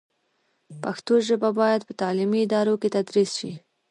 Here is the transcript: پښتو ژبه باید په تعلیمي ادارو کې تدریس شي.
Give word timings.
پښتو 0.83 1.13
ژبه 1.27 1.49
باید 1.59 1.81
په 1.87 1.93
تعلیمي 2.01 2.39
ادارو 2.45 2.75
کې 2.81 2.89
تدریس 2.95 3.31
شي. 3.39 3.51